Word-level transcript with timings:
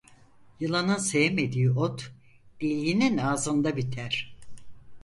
Yılanın 0.59 0.97
sevmediği 0.97 1.71
ot, 1.71 2.11
deliğinin 2.61 3.17
ağzında 3.17 3.77
biter. 3.77 4.35